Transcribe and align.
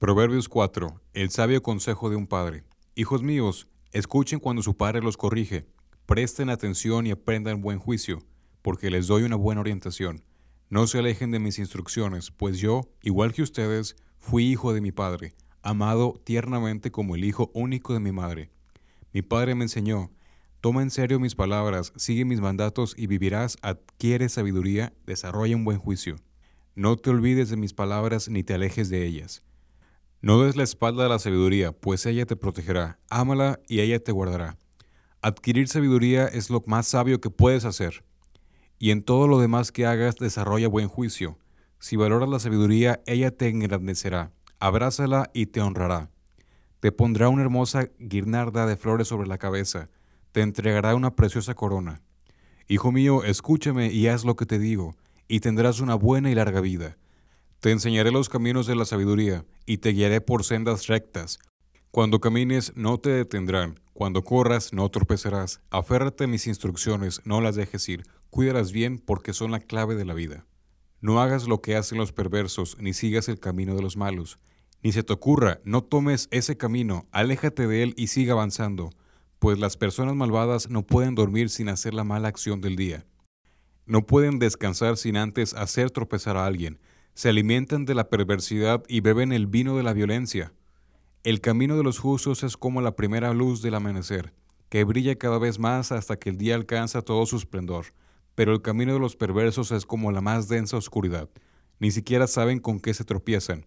Proverbios 0.00 0.48
4. 0.48 0.98
El 1.12 1.28
sabio 1.28 1.62
consejo 1.62 2.08
de 2.08 2.16
un 2.16 2.26
padre. 2.26 2.64
Hijos 2.94 3.22
míos, 3.22 3.68
escuchen 3.92 4.38
cuando 4.38 4.62
su 4.62 4.74
padre 4.74 5.02
los 5.02 5.18
corrige, 5.18 5.66
presten 6.06 6.48
atención 6.48 7.06
y 7.06 7.10
aprendan 7.10 7.60
buen 7.60 7.78
juicio, 7.78 8.20
porque 8.62 8.88
les 8.88 9.08
doy 9.08 9.24
una 9.24 9.36
buena 9.36 9.60
orientación. 9.60 10.24
No 10.70 10.86
se 10.86 11.00
alejen 11.00 11.32
de 11.32 11.38
mis 11.38 11.58
instrucciones, 11.58 12.30
pues 12.30 12.58
yo, 12.60 12.88
igual 13.02 13.34
que 13.34 13.42
ustedes, 13.42 13.94
fui 14.16 14.44
hijo 14.46 14.72
de 14.72 14.80
mi 14.80 14.90
padre, 14.90 15.34
amado 15.60 16.18
tiernamente 16.24 16.90
como 16.90 17.14
el 17.14 17.22
hijo 17.22 17.50
único 17.52 17.92
de 17.92 18.00
mi 18.00 18.10
madre. 18.10 18.50
Mi 19.12 19.20
padre 19.20 19.54
me 19.54 19.64
enseñó, 19.64 20.10
toma 20.62 20.80
en 20.80 20.90
serio 20.90 21.20
mis 21.20 21.34
palabras, 21.34 21.92
sigue 21.96 22.24
mis 22.24 22.40
mandatos 22.40 22.94
y 22.96 23.06
vivirás, 23.06 23.58
adquiere 23.60 24.30
sabiduría, 24.30 24.94
desarrolla 25.04 25.56
un 25.56 25.66
buen 25.66 25.78
juicio. 25.78 26.16
No 26.74 26.96
te 26.96 27.10
olvides 27.10 27.50
de 27.50 27.58
mis 27.58 27.74
palabras 27.74 28.30
ni 28.30 28.42
te 28.42 28.54
alejes 28.54 28.88
de 28.88 29.04
ellas. 29.04 29.44
No 30.22 30.42
des 30.42 30.54
la 30.54 30.64
espalda 30.64 31.06
a 31.06 31.08
la 31.08 31.18
sabiduría, 31.18 31.72
pues 31.72 32.04
ella 32.04 32.26
te 32.26 32.36
protegerá. 32.36 32.98
Ámala 33.08 33.58
y 33.68 33.80
ella 33.80 33.98
te 34.00 34.12
guardará. 34.12 34.58
Adquirir 35.22 35.66
sabiduría 35.66 36.26
es 36.26 36.50
lo 36.50 36.62
más 36.66 36.88
sabio 36.88 37.22
que 37.22 37.30
puedes 37.30 37.64
hacer. 37.64 38.04
Y 38.78 38.90
en 38.90 39.02
todo 39.02 39.28
lo 39.28 39.38
demás 39.38 39.72
que 39.72 39.86
hagas, 39.86 40.16
desarrolla 40.16 40.68
buen 40.68 40.88
juicio. 40.88 41.38
Si 41.78 41.96
valoras 41.96 42.28
la 42.28 42.38
sabiduría, 42.38 43.00
ella 43.06 43.30
te 43.30 43.48
engrandecerá. 43.48 44.30
Abrázala 44.58 45.30
y 45.32 45.46
te 45.46 45.62
honrará. 45.62 46.10
Te 46.80 46.92
pondrá 46.92 47.30
una 47.30 47.42
hermosa 47.42 47.88
guirnalda 47.98 48.66
de 48.66 48.76
flores 48.76 49.08
sobre 49.08 49.26
la 49.26 49.38
cabeza. 49.38 49.88
Te 50.32 50.42
entregará 50.42 50.94
una 50.94 51.16
preciosa 51.16 51.54
corona. 51.54 52.02
Hijo 52.68 52.92
mío, 52.92 53.24
escúchame 53.24 53.90
y 53.90 54.08
haz 54.08 54.26
lo 54.26 54.36
que 54.36 54.44
te 54.44 54.58
digo 54.58 54.94
y 55.28 55.40
tendrás 55.40 55.80
una 55.80 55.94
buena 55.94 56.30
y 56.30 56.34
larga 56.34 56.60
vida. 56.60 56.98
Te 57.60 57.70
enseñaré 57.70 58.10
los 58.10 58.30
caminos 58.30 58.66
de 58.66 58.74
la 58.74 58.86
sabiduría, 58.86 59.44
y 59.66 59.78
te 59.78 59.90
guiaré 59.90 60.22
por 60.22 60.44
sendas 60.44 60.86
rectas. 60.86 61.38
Cuando 61.90 62.18
camines 62.18 62.72
no 62.74 62.96
te 62.96 63.10
detendrán, 63.10 63.78
cuando 63.92 64.24
corras 64.24 64.72
no 64.72 64.88
tropezarás. 64.88 65.60
Aférrate 65.68 66.24
a 66.24 66.26
mis 66.26 66.46
instrucciones, 66.46 67.20
no 67.26 67.42
las 67.42 67.56
dejes 67.56 67.86
ir, 67.90 68.04
cuídalas 68.30 68.72
bien 68.72 68.98
porque 68.98 69.34
son 69.34 69.50
la 69.50 69.60
clave 69.60 69.94
de 69.94 70.06
la 70.06 70.14
vida. 70.14 70.46
No 71.02 71.20
hagas 71.20 71.46
lo 71.48 71.60
que 71.60 71.76
hacen 71.76 71.98
los 71.98 72.12
perversos, 72.12 72.78
ni 72.80 72.94
sigas 72.94 73.28
el 73.28 73.38
camino 73.38 73.74
de 73.74 73.82
los 73.82 73.98
malos. 73.98 74.38
Ni 74.82 74.92
se 74.92 75.02
te 75.02 75.12
ocurra, 75.12 75.60
no 75.62 75.82
tomes 75.82 76.28
ese 76.30 76.56
camino, 76.56 77.08
aléjate 77.12 77.66
de 77.66 77.82
él 77.82 77.94
y 77.98 78.06
siga 78.06 78.32
avanzando, 78.32 78.88
pues 79.38 79.58
las 79.58 79.76
personas 79.76 80.14
malvadas 80.16 80.70
no 80.70 80.86
pueden 80.86 81.14
dormir 81.14 81.50
sin 81.50 81.68
hacer 81.68 81.92
la 81.92 82.04
mala 82.04 82.28
acción 82.28 82.62
del 82.62 82.76
día. 82.76 83.04
No 83.84 84.06
pueden 84.06 84.38
descansar 84.38 84.96
sin 84.96 85.18
antes 85.18 85.52
hacer 85.52 85.90
tropezar 85.90 86.38
a 86.38 86.46
alguien. 86.46 86.78
Se 87.20 87.28
alimentan 87.28 87.84
de 87.84 87.94
la 87.94 88.08
perversidad 88.08 88.82
y 88.88 89.02
beben 89.02 89.30
el 89.32 89.46
vino 89.46 89.76
de 89.76 89.82
la 89.82 89.92
violencia. 89.92 90.54
El 91.22 91.42
camino 91.42 91.76
de 91.76 91.82
los 91.82 91.98
justos 91.98 92.42
es 92.44 92.56
como 92.56 92.80
la 92.80 92.96
primera 92.96 93.34
luz 93.34 93.60
del 93.60 93.74
amanecer, 93.74 94.32
que 94.70 94.84
brilla 94.84 95.14
cada 95.16 95.38
vez 95.38 95.58
más 95.58 95.92
hasta 95.92 96.18
que 96.18 96.30
el 96.30 96.38
día 96.38 96.54
alcanza 96.54 97.02
todo 97.02 97.26
su 97.26 97.36
esplendor. 97.36 97.92
Pero 98.34 98.54
el 98.54 98.62
camino 98.62 98.94
de 98.94 99.00
los 99.00 99.16
perversos 99.16 99.70
es 99.70 99.84
como 99.84 100.12
la 100.12 100.22
más 100.22 100.48
densa 100.48 100.78
oscuridad. 100.78 101.28
Ni 101.78 101.90
siquiera 101.90 102.26
saben 102.26 102.58
con 102.58 102.80
qué 102.80 102.94
se 102.94 103.04
tropiezan. 103.04 103.66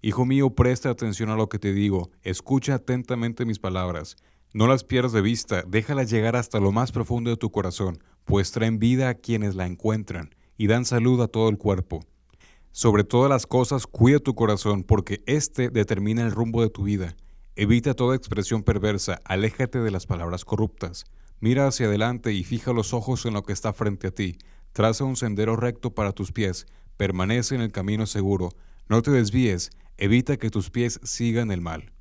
Hijo 0.00 0.24
mío, 0.24 0.50
presta 0.50 0.88
atención 0.88 1.28
a 1.30 1.36
lo 1.36 1.48
que 1.48 1.58
te 1.58 1.72
digo, 1.72 2.12
escucha 2.22 2.74
atentamente 2.74 3.44
mis 3.44 3.58
palabras. 3.58 4.14
No 4.54 4.68
las 4.68 4.84
pierdas 4.84 5.10
de 5.10 5.22
vista, 5.22 5.64
déjalas 5.66 6.08
llegar 6.08 6.36
hasta 6.36 6.60
lo 6.60 6.70
más 6.70 6.92
profundo 6.92 7.30
de 7.30 7.36
tu 7.36 7.50
corazón, 7.50 7.98
pues 8.24 8.52
traen 8.52 8.78
vida 8.78 9.08
a 9.08 9.14
quienes 9.14 9.56
la 9.56 9.66
encuentran 9.66 10.36
y 10.56 10.68
dan 10.68 10.84
salud 10.84 11.20
a 11.20 11.26
todo 11.26 11.48
el 11.48 11.58
cuerpo. 11.58 12.06
Sobre 12.74 13.04
todas 13.04 13.28
las 13.28 13.46
cosas, 13.46 13.86
cuida 13.86 14.18
tu 14.18 14.34
corazón, 14.34 14.82
porque 14.82 15.22
éste 15.26 15.68
determina 15.68 16.22
el 16.22 16.30
rumbo 16.30 16.62
de 16.62 16.70
tu 16.70 16.84
vida. 16.84 17.14
Evita 17.54 17.92
toda 17.92 18.16
expresión 18.16 18.62
perversa, 18.62 19.20
aléjate 19.26 19.78
de 19.80 19.90
las 19.90 20.06
palabras 20.06 20.46
corruptas. 20.46 21.04
Mira 21.38 21.66
hacia 21.66 21.84
adelante 21.84 22.32
y 22.32 22.44
fija 22.44 22.72
los 22.72 22.94
ojos 22.94 23.26
en 23.26 23.34
lo 23.34 23.42
que 23.42 23.52
está 23.52 23.74
frente 23.74 24.06
a 24.06 24.10
ti. 24.10 24.38
Traza 24.72 25.04
un 25.04 25.16
sendero 25.16 25.54
recto 25.54 25.94
para 25.94 26.12
tus 26.12 26.32
pies, 26.32 26.66
permanece 26.96 27.54
en 27.54 27.60
el 27.60 27.72
camino 27.72 28.06
seguro. 28.06 28.48
No 28.88 29.02
te 29.02 29.10
desvíes, 29.10 29.70
evita 29.98 30.38
que 30.38 30.48
tus 30.48 30.70
pies 30.70 30.98
sigan 31.02 31.52
el 31.52 31.60
mal. 31.60 31.91